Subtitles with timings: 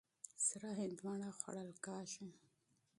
[0.47, 2.29] سره هندوانه خوړل کېږي.